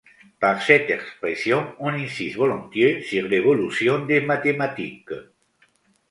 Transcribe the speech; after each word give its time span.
Par 0.39 0.63
cette 0.63 0.89
expression, 0.89 1.75
on 1.77 1.89
insiste 1.89 2.35
volontiers 2.35 3.03
sur 3.03 3.27
l'évolution 3.27 4.03
des 4.03 4.19
mathématiques. 4.19 5.11